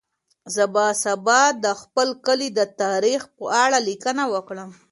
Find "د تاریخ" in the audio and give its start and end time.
2.57-3.21